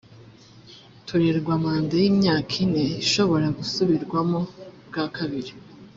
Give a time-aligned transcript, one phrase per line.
[1.01, 4.39] bturerwa manda y’imyaka ine ishobora gusubirwamo
[4.87, 5.51] bwa kabiri